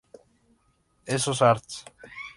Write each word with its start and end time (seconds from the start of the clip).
Esos 1.05 1.43
Arts. 1.43 1.85